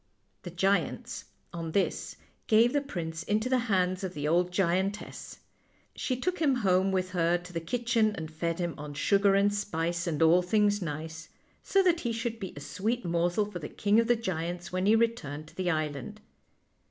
[0.41, 2.15] The giants, on this,
[2.47, 5.37] gave the prince into the hands of the old giantess.
[5.95, 9.53] She took him home with her to the kitchen, and fed him on sugar and
[9.53, 11.29] spice and all things nice,
[11.61, 14.87] so that he should be a sweet morsel for the king of the giants when
[14.87, 16.19] he returned to the island.